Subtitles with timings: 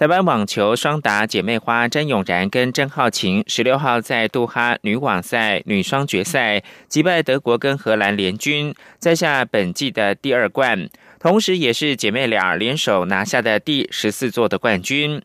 [0.00, 15.20] 台湾网球双打姐妹花詹永然跟郑浩晴十六号在杜哈女网赛女双决赛击败德国跟荷兰联军，摘下本季的第二冠，同时也是姐妹俩联手拿下的第十四座的冠军。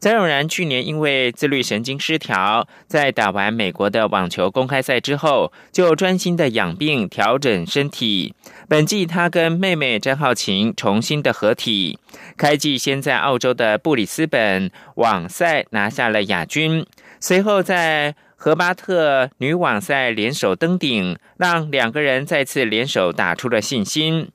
[0.00, 8.32] 詹永然去年因为自律神经失调，在打完美国的网球公开赛之后，就专心的养病调整身体。
[8.68, 11.98] 本季他跟妹妹詹浩晴重新的合体，
[12.36, 16.86] 开季先在澳洲的布里斯本网赛拿下了亚军，
[17.18, 24.28] 随后在荷巴特女网赛联手登顶，让两个人再次联手打出了信心。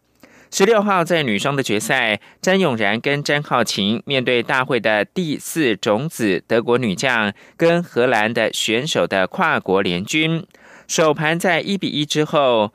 [0.55, 10.45] 十六号在女双的决赛，詹永然跟詹浩晴面对大会的第四种子德国女将跟荷兰的选手的跨国联军，
[10.87, 12.71] 首盘在一比一之后，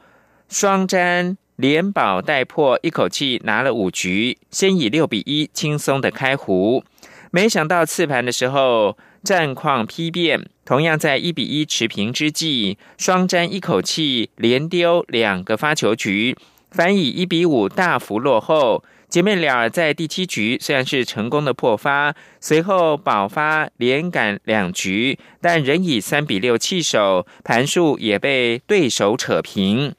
[0.49, 6.83] 双詹连保带破，一口气拿了五局，先以六比一轻松的开壶。
[7.31, 16.37] 没想到次盘的时候战况批变，同样在一比一持平之际，双詹一口气连丢两个发球局。
[16.71, 29.95] 反以一比五大幅落后，姐妹俩在第七局虽然是成功的破发，随后爆发连赶两局，但仍以三比六弃守，盘数也被对手扯平。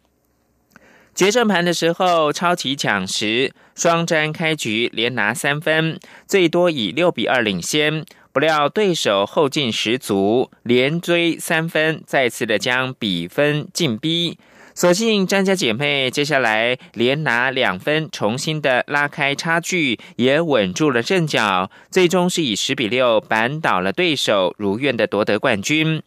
[1.15, 14.37] 决胜盘的时候超级抢时，双詹开局连拿三分，最多以六比二领先，不料对手后劲十足，连追三分，再次的将比分进逼。
[14.79, 26.01] 所幸张家姐妹接下来连拿两分，重新的拉开差距，也稳住了阵脚，最终是以十比六扳倒了对手，如愿的夺得冠军。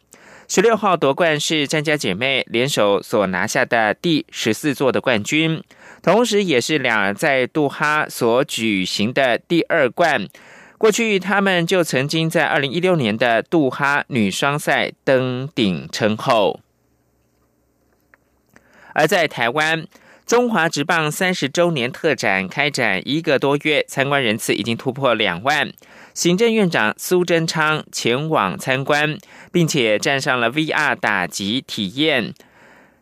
[0.48, 5.62] 十六号夺冠是张家姐妹联手所拿下的第十四座的冠军，
[6.02, 10.26] 同时也是两人在杜哈所举行的第二冠。
[10.78, 16.60] 过去他们就曾经在二零一六年的杜哈女双赛登顶称后。
[18.94, 19.86] 而在台湾，
[20.26, 25.72] 中华职棒三十周年特展开展一个多月，参观人次已经突破两万。
[26.14, 29.16] 行政院长苏贞昌前往参观，
[29.50, 32.34] 并且站上了 VR 打击体验，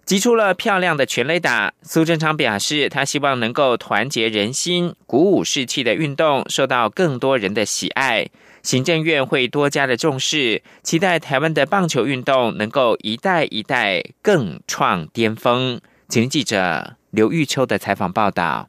[0.04, 1.72] 击出了漂亮的全垒打。
[1.82, 8.28] 苏贞昌表示，他希望能够团结人心、鼓舞士气的运动受到更多人的喜爱。
[8.62, 15.80] 行政院会多加的重视，期待台湾的棒球运动能够一代一代更创巅峰。
[16.08, 18.68] 请记者刘玉秋的采访报道。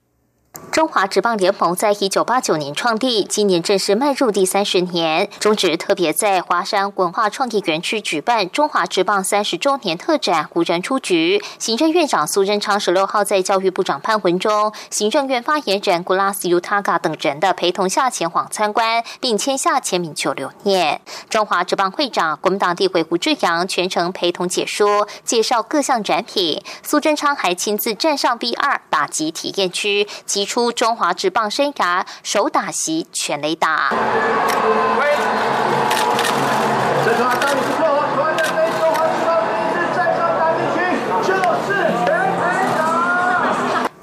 [0.70, 5.30] 中华职棒联盟在一九八九年创立，今年正式迈入第三十年。
[5.40, 11.44] 中职特别在华山文化创意园区举办中华职棒三十周年特展，无人出局。
[11.60, 21.02] 行政院长苏贞昌十六号在教育部长潘文忠、行政院发言人古拉斯尤塔嘎等人的陪同下前往参观，并签下签名球留念。
[21.30, 26.64] 中华职棒会长国民党地委胡志阳全程陪同解说，介绍各项展品。
[26.82, 30.70] 苏贞昌还亲自站上 B 二打击体验区，击出。
[30.70, 33.94] 中华职棒生涯首打席全雷打。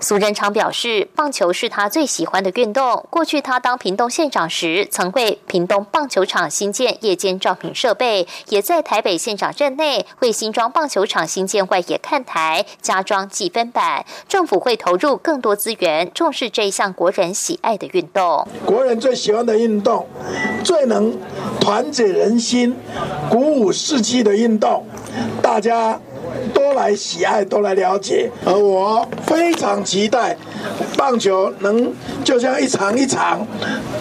[0.09, 3.05] 苏贞昌表示，棒球是他最喜欢的运动。
[3.11, 14.07] 过去他当屏东县长时，曾为屏东棒球场新建夜间照明设备，也在台北县长任内为新庄棒球场新建外野看台加装计分板。
[14.27, 18.49] 政府会投入更多资源，重视这一项国人喜爱的运动。
[18.65, 20.07] 国人最喜欢的运动，
[20.65, 21.15] 最能
[21.61, 22.75] 团结人心、
[23.29, 24.87] 鼓舞士气的运动，
[25.43, 26.01] 大家。
[26.55, 30.37] 多来喜爱，多来了解，而我非常期待
[30.97, 31.93] 棒球能
[32.25, 33.47] 就像一场一场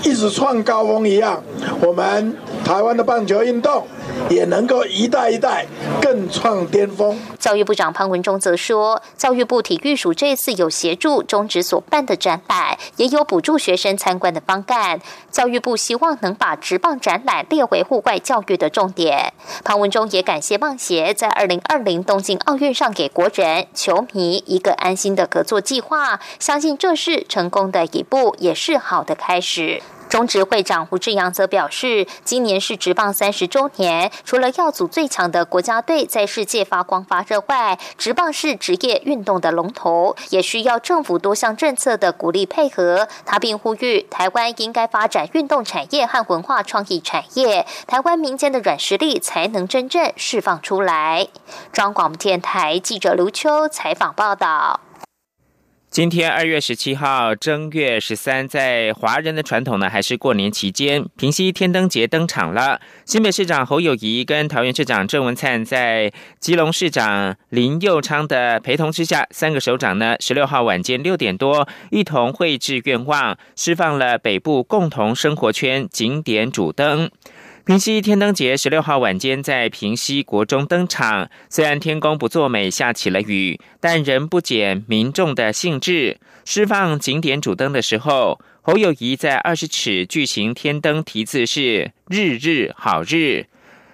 [0.03, 1.41] 一直创高峰一样，
[1.81, 3.88] 我们台湾的棒球运动。
[4.30, 5.65] 也能够一代一代
[6.01, 7.18] 更创巅峰。
[7.39, 15.00] 教育部长潘文忠则说，教育部体育署这次有协助中职所办的展览，也有补助学生参观的方案。
[15.31, 19.33] 教育部希望能把职棒展览列为户外教育的重点。
[19.63, 29.81] 潘文忠也感谢棒协在二零二零东京奥运上给国人球迷一个安心的合作计划，相信这是成功的一步，也是好的开始。
[30.09, 43.07] 中职会长胡志阳则表示，今年是职棒三十周年，除了要组最强的国家队在世界发光发热外，职棒是职业运动的龙头，也需要政府多项政策的鼓励配合。
[43.25, 51.27] 他并呼吁，台湾应该发展运动产业和文化创意产业，台湾民间的软实力才能真正释放出来。
[51.71, 54.80] 中广电台记者卢秋采访报道。
[55.97, 62.79] 今天二月十七号，正月十三，在华人的传统呢，还是过年期间，平西天灯节登场了。
[63.03, 77.09] 新北市长侯友谊跟桃园市长郑文灿在基隆市长林佑昌的陪同之下，三个首长呢，十六号晚间六点多，一同绘制愿望，释放了北部共同生活圈景点主灯。
[77.67, 86.17] 平西天灯节十六号晚间在平西国中登场，虽然天公不作美，下起了雨，但仍不减民众的兴致。
[86.45, 93.47] 释放景点主灯的时候，侯友谊在二十尺巨型天灯题字是“日日好日”。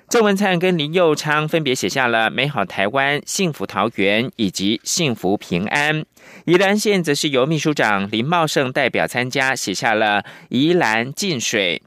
[0.08, 6.06] 郑文灿跟林佑昌分别写下了“美好台湾”“幸福桃园”以及“幸福平安”。
[6.46, 11.82] 宜兰县则是由秘书长林茂盛代表参加，写下了“宜兰进水”。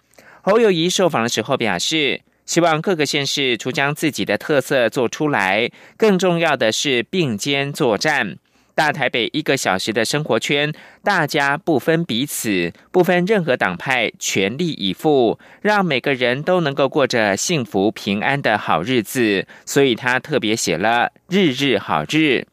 [0.48, 8.36] 侯友谊受访的时候表示，希望各个县市除将自己的特色做出来，更重要的是并肩作战。
[8.72, 10.72] 大台北一个小时的生活圈，
[11.02, 19.48] 大家不分彼此，不分任何党派，全力以赴，让每个人都能够过着幸福平安的好日子。
[19.64, 22.46] 所以他特别写了“日日好日”。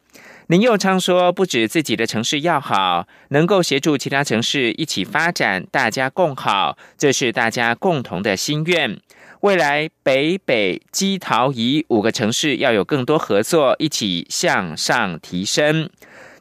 [0.54, 8.96] 林佑昌说：“不止自己的城市要好，能够协助其他城市一起发展，大家共好，这是大家共同的心愿。
[9.40, 15.90] 未来北北基桃宜五个城市要有更多合作，一起向上提升。”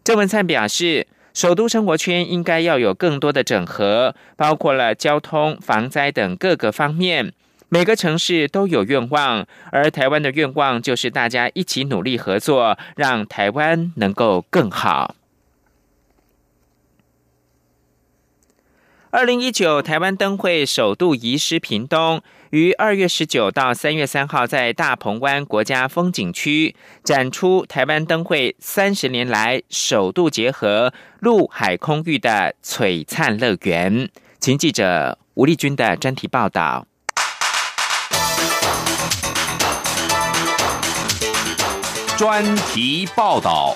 [0.06, 7.34] 郑文灿表示，首都生活圈应该要有更多的整合，包括了交通、防灾等各个方面。
[7.74, 15.16] 每个城市都有愿望，而台湾的愿望就是大家一起努力合作，让台湾能够更好。
[19.10, 22.22] 二零一九台湾灯会首度移师屏东，
[22.52, 34.12] 于二月十九到三月三号在大鹏湾国家风景区展出台湾灯会三十年来首度结合陆海空域的璀璨乐园。
[34.40, 36.86] 请记者吴丽君的专题报道。
[42.24, 43.76] 专题报道。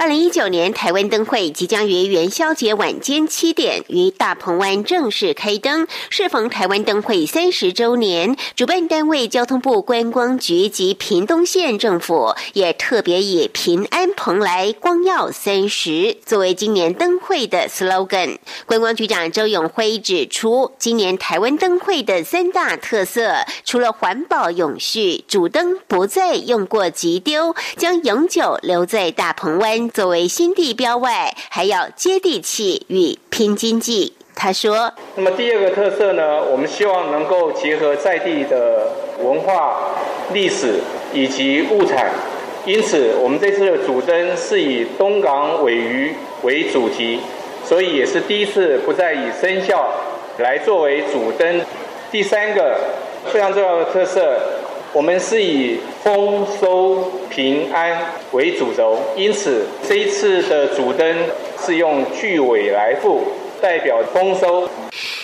[0.00, 18.38] 二零一九年台湾灯会即将于元宵节晚间七点于大鹏湾正式开灯，适逢台湾灯会三十周年，主办单位交通部观光局及屏东县政府也特别以“平安蓬莱，光耀三十”作为今年灯会的 slogan。
[18.66, 23.34] 观光局长周永辉指出，今年台湾灯会的三大特色，
[23.64, 29.87] 除了环保永续，主灯不再用过即丢，将永久留在大鹏湾。
[29.90, 34.14] 作为新地标外，还要接地气与拼经济。
[34.34, 36.44] 他说：“那么第二个特色呢？
[36.44, 38.92] 我们希望能够结合在地的
[39.22, 39.96] 文化、
[40.32, 40.80] 历史
[41.12, 42.12] 以及物产，
[42.64, 47.18] 因此我们这次的主灯是以东港尾鱼为主题，
[47.64, 49.92] 所以也是第一次不再以生肖
[50.38, 51.60] 来作为主灯。
[52.12, 52.78] 第三个
[53.32, 54.40] 非常重要的特色。”
[54.94, 61.16] 我们是以丰收平安为主轴，因此这一次的主灯
[61.64, 63.22] 是用巨尾来赋，
[63.60, 64.68] 代表丰收。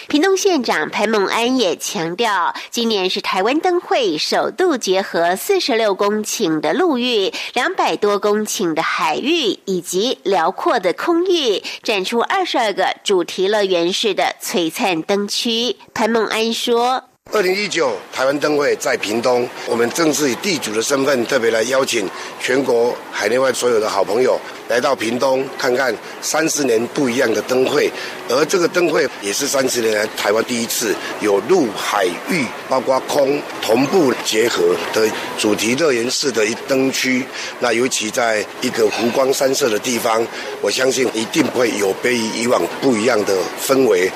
[0.07, 15.77] 屏东县长潘孟安也强调，今年是台湾灯会首度结合四十六公顷的陆域、两百多公顷的海域以及辽阔的空域，展出二十二个主题乐园式的璀璨灯区。
[15.93, 17.05] 潘孟安说。
[17.33, 27.90] 二零一九台湾灯会在屏东，我们正式以地主的身份特别来邀请全国海内外所有的好朋友来到屏东看看三十年不一样的灯会，
[28.28, 35.06] 而这个灯会也是三十年来台湾第一次有陆海域包括空同步结合的
[35.38, 37.25] 主题乐园式的一灯区。
[37.61, 40.26] 那尤其在一个湖光山色的地方，
[40.61, 44.11] 我相信一定会有别于以往不一样的氛围。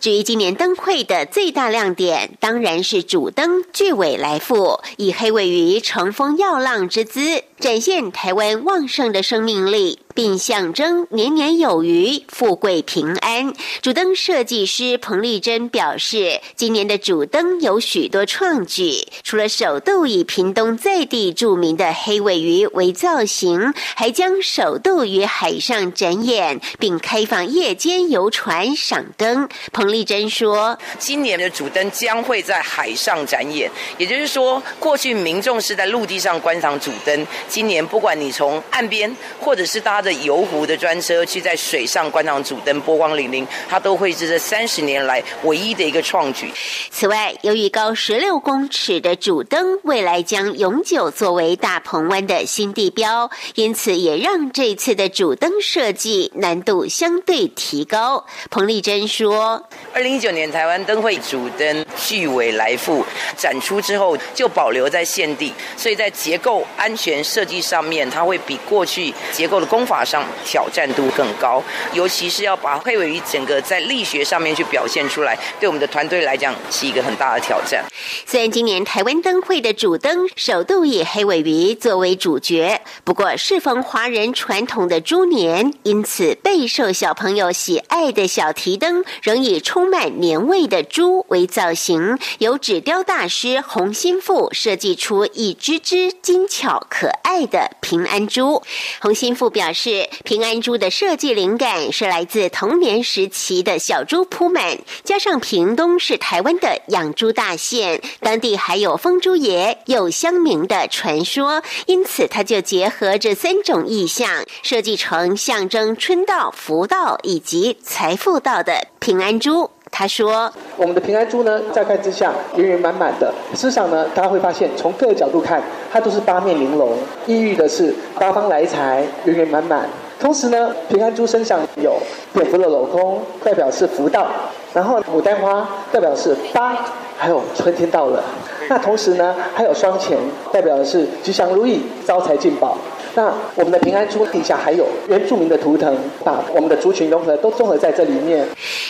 [0.00, 10.03] 至于今年灯会的最大亮点，当然是主灯巨尾来复，以黑尾鱼乘风跃浪之姿，展现台湾旺盛的生命力。
[10.14, 13.52] 并象征年年有余、富贵平安。
[13.82, 29.48] 主灯设计师彭丽珍表示，今年的主灯有许多创举，除了首度以屏东在地著名的黑尾鱼为造型，还将首度于海上展演，并开放夜间游船赏灯。
[29.72, 46.52] 彭丽珍说：“今年的主灯将会在海上展演，也就是说，过去民众是在陆地上观赏主灯，今年不管你从岸边或者是搭着游湖的专车去在水上观赏主灯，波光粼粼，它都会是这三十年来唯一的一个创举。
[46.90, 58.26] 此外，由于高十六公尺的主灯未来将永久作为大鹏湾的新地标，因此也让这次的主灯设计难度相对提高。
[58.50, 63.04] 彭丽珍说：“二零一九年台湾灯会主灯巨尾来复
[63.36, 77.84] 展出之后，就保留在现地，所以在结构安全设计上面，它会比过去结构的工法上挑战度更高，尤其是要把黑尾鱼整个在力学上面去表现出来，对我们的团队来讲是一个很大的挑战。
[78.24, 98.62] 虽然今年台湾灯会的主灯首度以黑尾鱼作为主角，不过适逢华人传统的猪年，因此备受小朋友喜爱的小提灯仍以充满年味的猪为造型，由纸雕大师洪心富设计出一只只精巧可爱的平安猪。
[99.00, 119.70] 洪心富表示，是平安猪的设计灵感是来自童年时期的小猪铺满，加上屏东是台湾的养猪大县，当地还有风猪爷、有乡民的传说，因此他就结合这三种意象，设计成象征春到、福到以及财富到的平安猪。
[119.96, 126.96] 他说：“我们的平安猪呢，乍看之下圆圆满满的，事实上呢，大家会发现，从各个角度看，它都是八面玲珑，
[127.28, 129.88] 意喻的是八方来财，圆圆满满。
[130.18, 131.94] 同时呢，平安猪身上有
[132.32, 134.26] 蝙蝠的镂空，代表是福到；
[134.72, 136.76] 然后牡丹花代表是八，
[137.16, 138.20] 还有春天到了。
[138.68, 140.18] 那同时呢，还有双钱，
[140.52, 142.76] 代表的是吉祥如意，招财进宝。”
[143.16, 148.46] 那我们的平安猪底下还有原住民的图腾，把我们的族群融合都综合在这里面。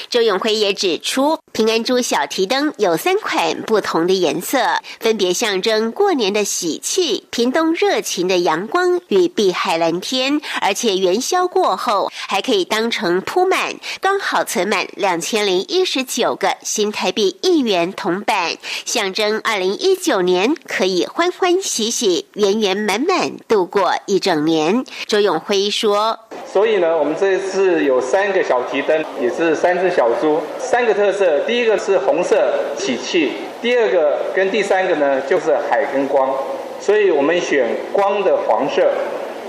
[0.08, 4.58] 周永辉也指出，平安猪小提灯有三款不同的颜色，
[4.98, 23.92] 分别象征过年的喜气、屏东热情的阳光与碧海蓝天，而且元宵过后还可以当成铺满，刚好存满两千零一十九个新台币一元铜板，象征二零一九年可以欢欢喜喜、圆圆满满度过。
[24.06, 26.16] 一一整年，周永辉说
[26.46, 31.40] ：“所以呢，我们这次有三个小提灯，也是三只小猪，三个特色。
[31.40, 36.32] 第一个是红色喜气，第二个跟第三个呢就是海跟光。
[36.80, 38.88] 所以我们选光的黄色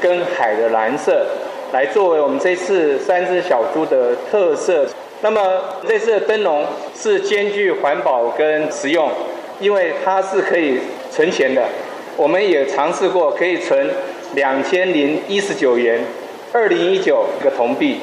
[0.02, 1.28] 跟海的蓝色
[1.72, 4.88] 来作为我们这次三只小猪的特色。
[5.22, 6.66] 那么这次的灯笼
[7.00, 9.12] 是兼具环保跟实用，
[9.60, 10.80] 因为它是可以
[11.12, 11.62] 存钱的。
[12.18, 13.88] 我们也尝试过可以存。”
[14.36, 16.04] 两千零一十九元，
[16.52, 18.00] 二零一九个铜币。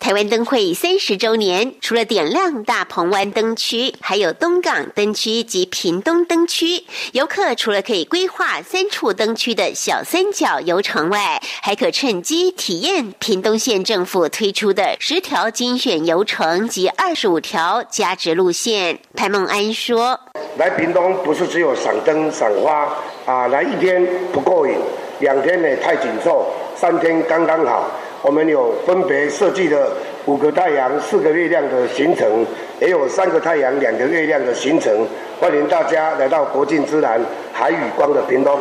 [0.00, 6.82] 台湾灯会三十周年，除了点亮大鹏湾灯区，还有东港灯区及屏东灯区。
[7.12, 18.98] 游客除了可以规划三处灯区的小三角游程外，还可趁机体验屏东县政府推出的十条精选游程及二十五条加值路线。
[19.14, 20.18] 潘梦安说
[20.56, 24.74] ：“来屏东不是只有赏灯赏花啊，来一天不过瘾。”
[25.20, 27.90] 两天呢太紧凑，三天刚刚好。
[28.22, 29.92] 我们有分别设计了
[30.24, 32.44] 五个太阳、四个月亮的行程，
[32.80, 35.06] 也有三个太阳、两个月亮的行程。
[35.38, 37.20] 欢迎大家来到国境之南、
[37.52, 38.58] 海与光的屏东。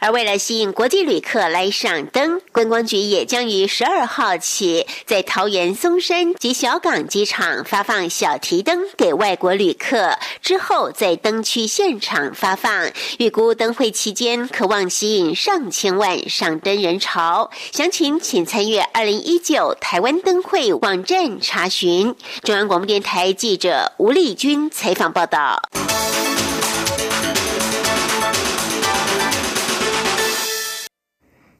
[0.00, 12.90] 而为了吸引国际旅客来赏灯，观光局也将于十二号起，在桃园松山及小港机场发放小提灯给外国旅客，之后在灯区现场发放。
[13.18, 17.50] 预估灯会期间，可望吸引上千万赏灯人潮。
[17.72, 22.14] 详情请参阅二零一九台湾灯会网站查询。
[22.42, 25.60] 中央广播电台记者吴丽君采访报道。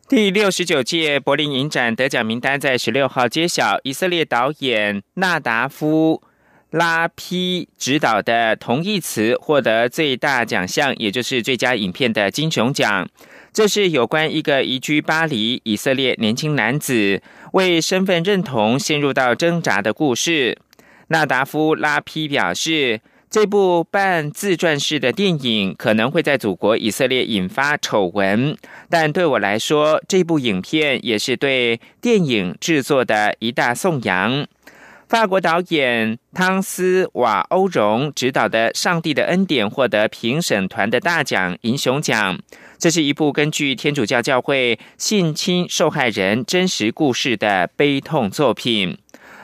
[0.08, 6.22] 第六十九届柏林影展得奖名单在十六号揭晓，以色列导演纳达夫
[6.70, 13.08] 拉皮执导的《同义词》获得最大奖项，也就是最佳影片的金熊奖。
[13.52, 17.20] 这是有关一个移居巴黎以色列年轻男子
[17.54, 20.56] 为身份认同陷入到挣扎的故事。
[21.10, 23.00] 纳达夫拉皮表示。
[23.32, 28.56] 这部半自传式的电影可能会在祖国以色列引发丑闻，
[28.88, 34.44] 但对我来说，这部影片也是对电影制作的一大颂扬。
[35.08, 42.36] 法国导演汤斯瓦欧荣执导的《上帝的恩典》获得评审团的大奖银熊奖。
[42.78, 48.98] 这是一部根据天主教教会性侵受害人真实故事的悲痛作品。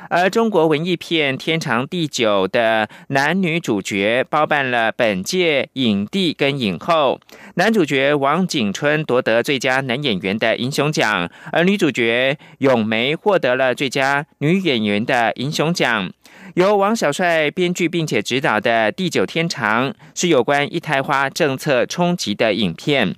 [0.09, 7.21] 而中国文艺片《天长地久》的男女主角包办了本届影帝跟影后。
[7.55, 16.13] 男主角王景春夺得最佳男演员的银熊奖，而女主角咏梅获得了最佳女演员的银熊奖。
[16.55, 23.15] 由王小帅编剧并且执导的《地久天长》是有关一胎化政策冲击的影片。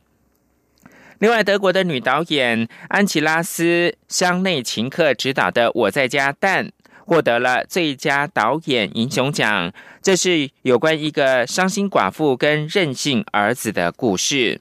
[1.20, 6.66] 另外，德国的女导演安琪拉斯·香内琴克执导的《我在家蛋》。
[7.08, 9.72] 获得了最佳导演银熊奖，
[10.02, 14.60] 这是有关一个伤心寡妇跟任性儿子的故事。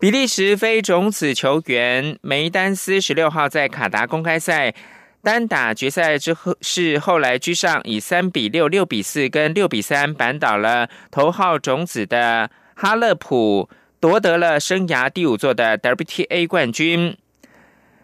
[0.00, 4.74] 比利时非种子球员梅丹斯十六号在卡达公开赛
[5.22, 17.16] 单打决赛之后，是后来居上，以三比六、六比四跟六比三扳倒了头号种子的哈勒普，夺得了生涯第五座的 WTA 冠军。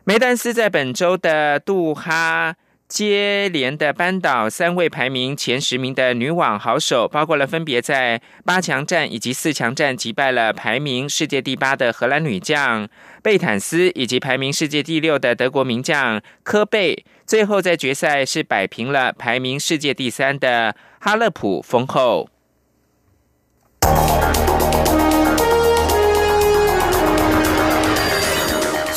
[0.08, 2.54] 梅丹斯在本周的杜哈
[2.86, 12.88] 接连的扳倒三位排名前十名的女网好手，包括了分别在八强战以及四强战击败了排名世界第八的荷兰女将
[13.20, 17.04] 贝坦斯，以及排名世界第六的德国名将科贝。
[17.26, 22.30] 最后在决赛是摆平了排名世界第三的哈勒普封后。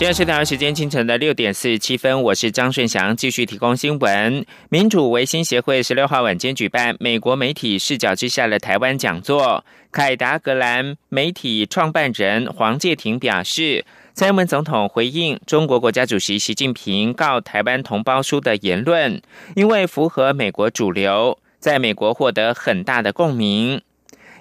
[0.00, 4.46] 现在是台湾时间清晨的六点四十七分，我是张顺祥，继续提供新闻。
[4.70, 9.62] 民主维新协会十六号晚间举办美国媒体视角之下的台湾讲座。
[9.92, 13.84] 凯达格兰媒体创办人黄介廷表示，
[14.14, 19.20] 蔡英文总统回应中国国家主席习近平告台湾同胞书的言论，
[19.54, 23.82] 因为符合美国主流，在美国获得很大的共鸣。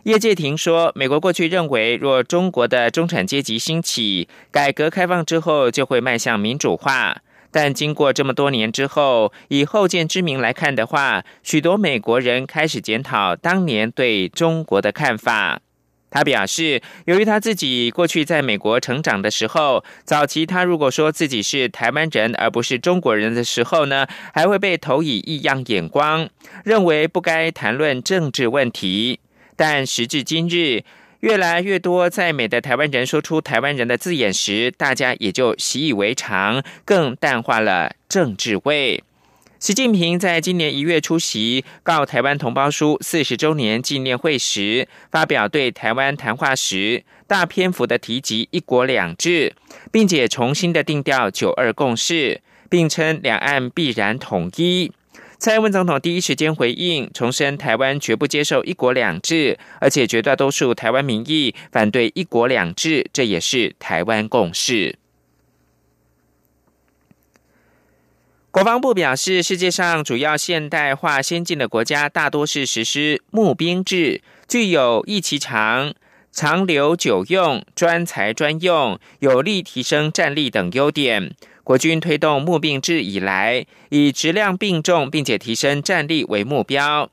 [0.04, 7.18] 叶介廷说：“美国过去认为，若中国的中产阶级兴起，改革开放之后就会迈向民主化。
[7.52, 15.60] 但经过这么多年之后，以后见之明来看的话，许多美国人开始检讨当年对中国的看法。”
[16.12, 26.28] 他表示，由于他自己过去在美国成长的时候，早期他如果说自己是台湾人而不是中国人的时候呢，还会被投以异样眼光，
[26.64, 29.20] 认为不该谈论政治问题。
[29.60, 30.86] 但时至今日，
[31.20, 39.04] 越来越多在美的台湾人说出台湾人的字眼时，大家也就习以为常，更淡化了政治味。
[39.60, 49.54] 习近平在今年一月出席《告台湾同胞书》四十周年纪念会时，发表对台湾谈话时，大篇幅的提及“一国两制”，
[49.92, 52.40] 并且重新的定调“九二共识”，
[52.72, 54.94] 并称两岸必然统一。
[55.40, 64.98] 蔡英文总统第一时间回应，重申台湾绝不接受“一国两制”，而且绝大多数台湾民意反对“一国两制”，这也是台湾共识。
[68.52, 75.94] 国防部表示，世界上主要现代化先进的国家大多是实施募兵制，具有一期长、
[76.34, 81.34] 长留久用、专才专用、有力提升战力等优点。
[81.70, 87.12] 国军推动募兵制以来，以质量并重，并且提升战力为目标。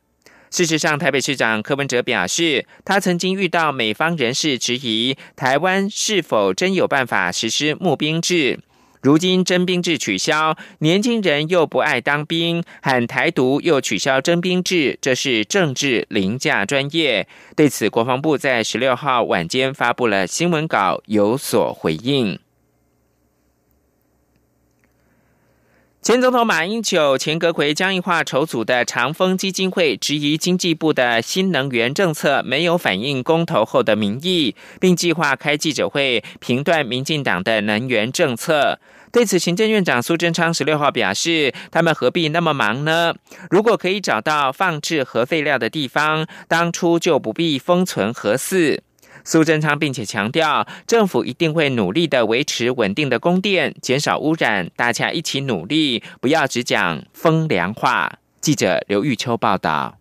[0.50, 8.60] 事实上，台北市长柯文哲表示，他曾经遇到美方人士质疑台湾是否真有办法实施募兵制。
[9.02, 17.28] 如今征兵制取消，年轻人又不爱当兵，喊台独又取消征兵制，这是政治凌驾专业。
[17.54, 22.38] 对此，国防部在十六号晚间发布了新闻稿，有所回应。
[26.06, 38.78] 前总统马英九、前阁魁江宜桦筹组的长风基金会质疑经济部的新能源政策没有反映公投后的民意，并计划开记者会评断民进党的能源政策。
[39.10, 43.12] 对此，行政院长苏贞昌十六号表示：“他们何必那么忙呢？
[43.50, 48.80] 如果可以找到放置核废料的地方，当初就不必封存核四。”
[49.26, 58.20] 苏贞昌并且强调，政府一定会努力的维持稳定的供电，减少污染，大家一起努力，不要只讲风凉话。
[58.40, 59.98] 记者刘玉秋报道。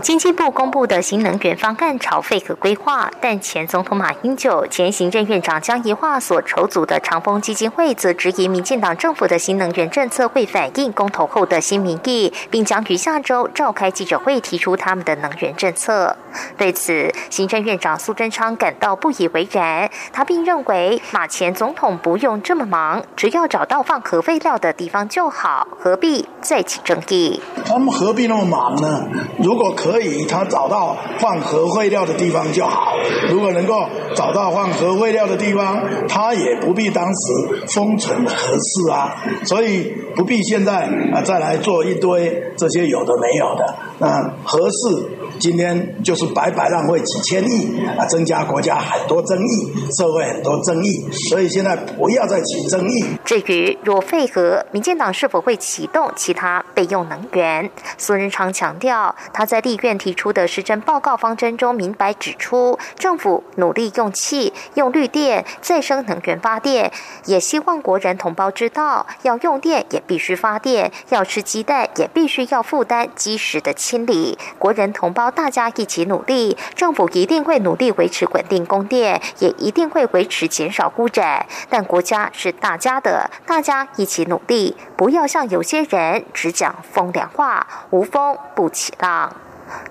[0.00, 16.16] 经济部公布的新能源方案朝废核规划，但前总统马英九、前行政院长江宜桦所筹组的长风基金会则质疑民进党政府的新能源政策会反映公投后的新民意，并将于下周召开记者会提出他们的能源政策。
[16.56, 27.40] 对此，行政院长苏贞昌感到不以为然，他并认为马前总统不用这么忙，只要找到放核废料的地方就好，何必再起争议？
[27.64, 29.06] 他们何必那么忙呢？
[29.38, 32.94] 如果可以，他找到放核废料的地方就好。
[33.30, 39.16] 如果能够找到放核废料的地方，他也不必当时封存核事啊。
[39.44, 43.74] 所以不必现在啊再来做一堆这些有的没有的。
[43.98, 44.08] 那
[44.44, 45.08] 核事
[45.42, 51.10] 今天就是白白浪费几千亿啊，增加国家很多争议，社会很多争议。
[51.28, 53.04] 所以现在不要再起争议。
[53.24, 57.68] 至于若废核，民进党是否会启动其他备用能源？
[57.98, 66.92] 苏仁昌强调，他在立院提出的施政报告方针中明白指出，政府努力用气、用绿电、再生能源发电，
[67.24, 74.38] 也希望国人同胞知道，要用电也必须发电，要吃鸡蛋也必须要负担基石的清理。
[74.56, 81.46] 国人同胞大家一起努力，政府一定会努力维持稳定供电，也一定会维持减少污染。
[81.68, 89.34] 但国家是大家的，大家一起努力，不要像有些人只讲风凉话，无风不起浪。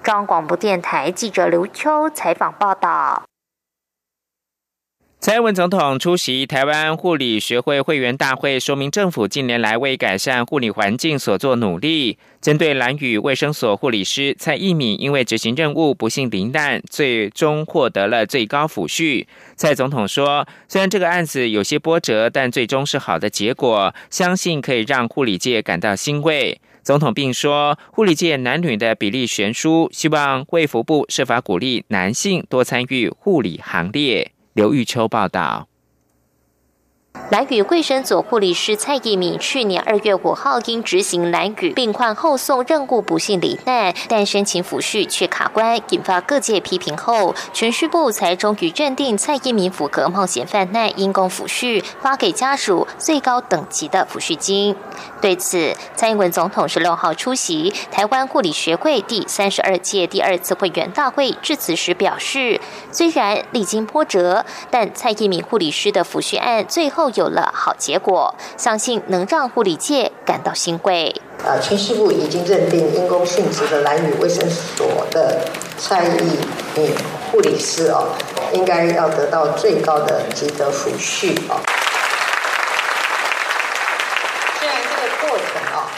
[0.04, 3.24] 中央广播电台记者刘秋采访报道。
[5.22, 12.18] 蔡英文总统出席台湾护理学会会员大会，说明政府近年来为改善护理环境所做努力。
[12.42, 19.28] 针对蓝屿卫生所护理师蔡义敏因为执行任务不幸罹难，最终获得了最高抚恤。
[19.56, 34.32] 蔡总统说：“虽然这个案子有些波折，但最终是好的结果，相信可以让护理界感到欣慰。”总统并说，护理界男女的比例悬殊，希望卫福部设法鼓励男性多参与护理行列。
[34.54, 35.71] 刘玉秋报道。
[37.30, 54.76] 蓝屿卫生所护理师蔡义敏去年二月五号因执行蓝屿病患后送任务不幸罹难，但申请抚恤却卡关，引发各界批评后，全序部才终于认定蔡义敏符合冒险犯难因公抚恤，发给家属最高等级的抚恤金。
[55.22, 62.60] 对此，蔡英文总统十六号出席台湾护理学会第三十二届第二次会员大会致辞时表示，
[62.92, 67.11] 虽然历经波折，但蔡义敏护理师的抚恤案最后。
[67.16, 71.22] 有了好结果，相信能让护理界感到欣慰。
[71.46, 75.42] 啊，全系部已经认定因公殉职的蓝屿卫生所的
[75.78, 76.38] 蔡义
[76.76, 76.94] 敏
[77.32, 78.10] 护理师哦，
[78.54, 81.60] 应该要得到最高的级的抚恤哦。
[84.60, 85.90] 虽然这个过程啊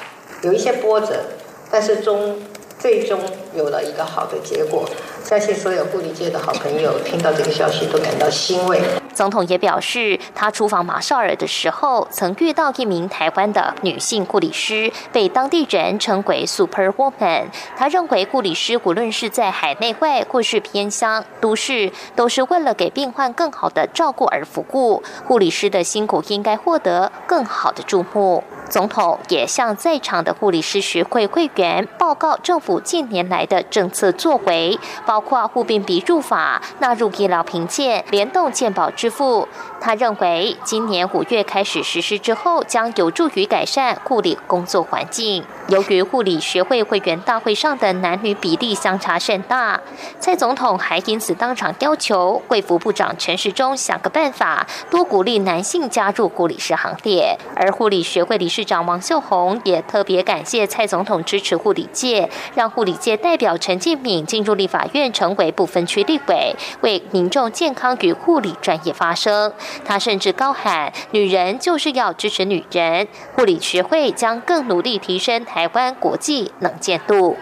[0.44, 1.26] 有一些波折，
[1.70, 2.42] 但是中
[2.84, 3.18] 最终
[3.56, 4.84] 有了一个好的结果。
[5.24, 8.82] 相信所有护理界的好朋友听到这个消息都感到欣慰。
[9.14, 17.46] 总统也表示，他出访马绍尔的时候，曾遇到一名台湾的女性护理师，被当地人称为 “Super Woman”。
[17.78, 25.02] 他认为，护理师无论是在海内外或是偏乡、都市，都是为了给病患更好的照顾而服务。
[25.26, 28.44] 护理师的辛苦应该获得更好的注目。
[28.74, 39.48] 总统也向在场的护理师学会会员报告政府近年来的政策作为，包括护病比入法、纳入医疗评鉴、联动健保支付。
[39.84, 45.44] 他认为，今年五月开始实施之后，将有助于改善护理工作环境。
[45.68, 49.82] 由于护理学会会员大会上的男女比例相差甚大，
[50.22, 57.38] 蔡总统还因此当场要求贵福部长陈时中想个办法，多鼓励男性加入护理师行列。
[57.54, 69.52] 而护理学会理事长王秀红也特别感谢蔡总统支持护理界，让护理界代表陈建敏进入立法院成为不分区立委，为民众健康与护理专业发声。
[69.86, 77.38] 他甚至高喊：“女人就是要支持女人。”护理学会将更努力提升台湾国际能见度。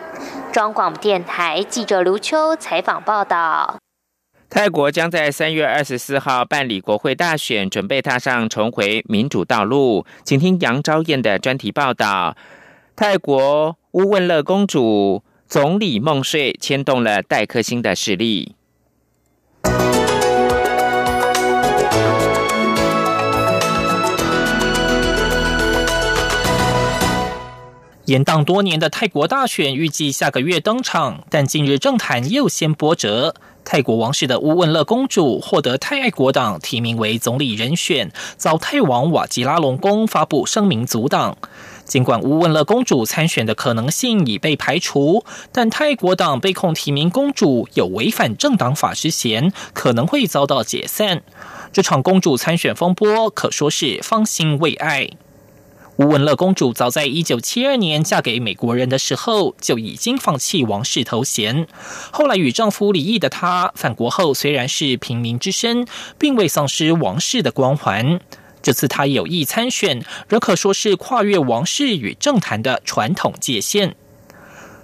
[0.52, 3.78] 中广电台记者卢秋采访报道。
[4.50, 10.06] 泰国将在三月二十四号办理国会大选，准备踏上重回民主道路。
[10.26, 12.36] 请听杨昭燕的专题报道。
[12.94, 18.56] 泰国乌汶勒公主总理梦睡牵动了戴克星的势力。
[28.12, 33.34] 延宕多年的泰国大选预计下个月登场，但近日政坛又掀波折。
[33.64, 41.38] 泰国王室的乌汶勒公主获得泰爱国党提名为总理人选，遭泰王瓦吉拉隆功发布声明阻挡。
[41.86, 51.22] 尽管乌汶勒公主参选的可能性已被排除，但泰国党被控提名公主有违反政党法之嫌，可能会遭到解散。
[51.72, 55.12] 这场公主参选风波可说是方兴未艾。
[56.02, 61.68] 吴文乐公主早在一九七二年嫁给美国人的时候就已经放弃王室头衔。
[62.12, 65.86] 后来与丈夫离异的她返国后，虽然是平民之身，
[66.18, 68.20] 并未丧失王室的光环。
[68.64, 73.96] 这次她有意参选，仍可说是跨越王室与政坛的传统界限。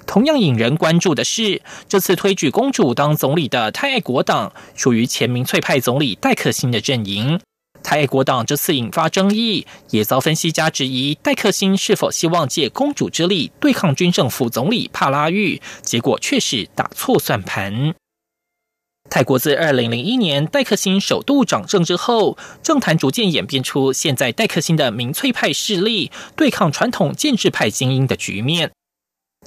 [0.05, 7.39] 同样引人关注的是，这次推举公主当总理的泰爱国党，属于前民粹派总理戴克辛的阵营。
[7.83, 17.93] 泰国党这次引发争议，也遭分析家质疑戴克星是否希望借公主之力对抗军政府总理帕拉育，结果却是打错算盘。
[19.09, 28.71] 泰国自二零零一年戴克星首度掌政之后，政坛逐渐演变出现在戴克星的民粹派势力对抗传统建制派精英的局面。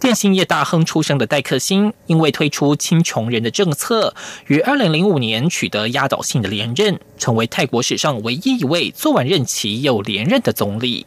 [0.00, 4.14] 电信业大亨出身的戴克星，因为推出亲穷人的政策，
[4.46, 11.06] 于二零零五年取得压倒性的连任，成为泰国史上唯一一位做完任期又连任的总理。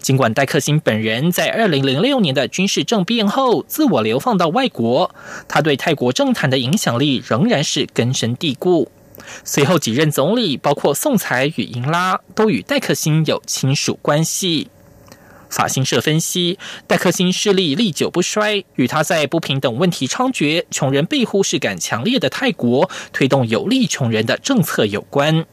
[0.00, 5.14] 尽管戴克星本人在二零零六年的军事政变后自我流放到外国，
[5.46, 8.90] 他对泰国政坛的影响力仍然是根深蒂固。
[9.44, 14.68] 随后几任总理，包括宋才与英拉，都与戴克星有亲属关系。
[15.54, 25.46] 法新社分析，戴克星势力历久不衰，与他在不平等问题猖獗、穷人被忽视感强烈的泰国推动有利穷人的政策有关。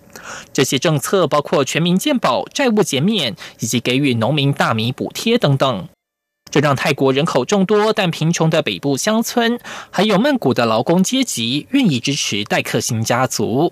[0.51, 5.87] 这些政策包括全民健保、债务减免以及给予农民大米补贴等等。
[6.49, 9.59] 这让泰国人口众多但贫穷的北部乡村，
[9.91, 13.71] 还有曼谷的劳工阶级愿意支持戴克星家族。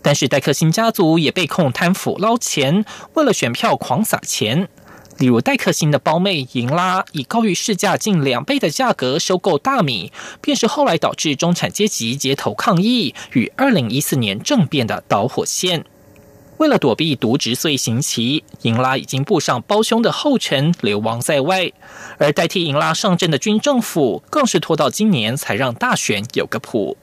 [0.00, 2.84] 但是戴克星家族也被控贪腐捞钱，
[3.14, 4.68] 为了选票狂撒钱。
[5.24, 15.86] 例如戴克星的胞妹银拉以高于市价近两倍的价格收购大米，便是后来导致中产阶级街头抗议与二零一四年政变的导火线。
[16.58, 21.72] 为了躲避渎职罪刑期，银拉已经步上胞兄的后尘，流亡在外。
[22.18, 26.98] 而代替银拉上阵的军政府，更是拖到今年才让大选有个谱。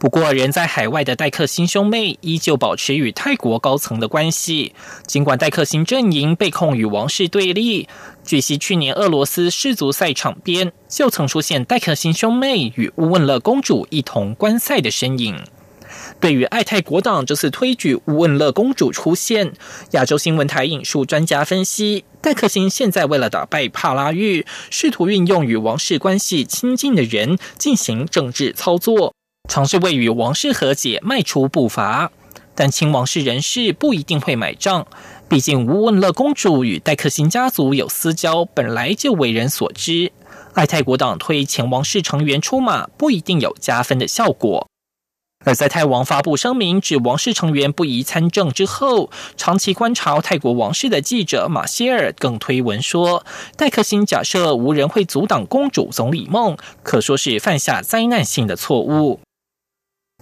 [0.00, 4.74] 不过，人在海外的戴克星兄妹依旧保持与泰国高层的关系。
[5.06, 7.86] 尽管戴克星阵营被控与王室对立，
[8.24, 15.44] 据悉去年俄罗斯世足赛场边就曾出现戴克星兄妹与乌汶勒公主一同观赛的身影。
[16.18, 19.52] 对于爱泰国党这次推举乌汶勒公主出现，
[19.90, 29.12] 亚洲新闻台引述专家分析，戴克星现在为了打败帕拉育，试图运用与王室关系亲近的人进行政治操作。
[29.50, 32.12] 尝试为与王室和解迈出步伐，
[32.54, 34.86] 但亲王室人士不一定会买账。
[35.28, 40.12] 毕竟吴汶乐公主与戴克辛家族有私交，本来就为人所知。
[40.54, 44.68] 爱泰国党推前王室成员出马，不一定有加分的效果。
[45.44, 59.18] 而在泰王发布声明指王室成员不宜参政之后，长期观察泰国王室的记者马歇尔更推文说，戴克辛假设无人会阻挡公主总理梦，可说是犯下灾难性的错误。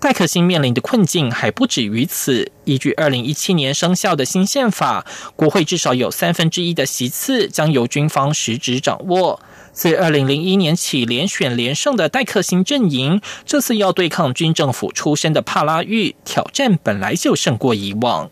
[0.01, 2.53] 戴克星面临的困境还不止于此。
[2.65, 9.41] 依据二零一七年生效的新宪法，国会至少有三分之一的席次将由军方实质掌握。
[9.73, 18.31] 自二零零一年起连选连胜的戴克星阵营，这次要对抗军政府出身的帕拉育，挑战本来就胜过以往。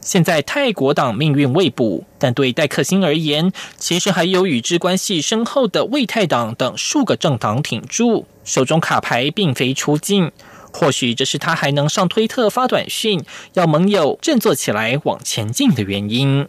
[0.00, 10.30] 现在泰国党命运未卜，但对戴克星而言，其实还有与之关系深厚的卫泰党等数个政党挺住，手中卡牌并非出尽。
[10.76, 13.22] 或许这是他还能上推特发短讯，
[13.54, 16.46] 要盟友振作起来往前进的原因。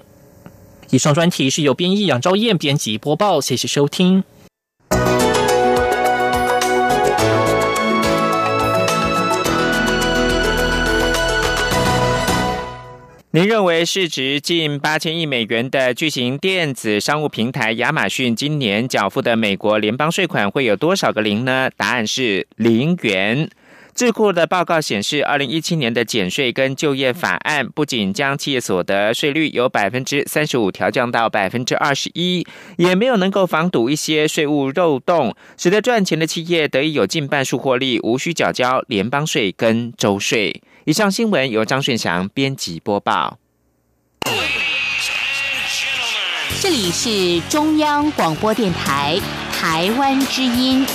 [0.90, 4.24] 以上专题是由编译杨昭燕编辑播报，谢谢收听。
[13.32, 21.70] 您认为市值近八千亿美元的巨型电子商务平台亚马逊今年缴付的美国联邦税款会有多少个零呢？
[21.76, 23.50] 答案是零元。
[23.96, 40.62] 智库的报告显示，二零一七年的减税跟就业法案不仅将企业所得税率由百分之三十五调降到百分之二十一，也没有能够防堵一些税务漏洞，使得赚钱的企业得以有近半数获利，无需缴交联邦税跟州税。
[40.84, 43.40] 以上新闻由张顺祥编辑播报。
[46.60, 49.18] 这里是中央广播电台
[49.54, 50.86] 台湾之音。